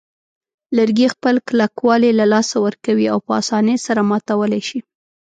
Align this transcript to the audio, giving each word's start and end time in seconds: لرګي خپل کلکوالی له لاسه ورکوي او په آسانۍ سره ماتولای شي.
لرګي 0.77 1.07
خپل 1.13 1.35
کلکوالی 1.47 2.11
له 2.19 2.25
لاسه 2.33 2.55
ورکوي 2.65 3.05
او 3.13 3.19
په 3.25 3.31
آسانۍ 3.39 3.77
سره 3.85 4.01
ماتولای 4.09 4.61
شي. 4.69 4.79